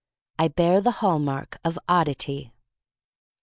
[0.39, 2.51] I bear the hall mark of oddity.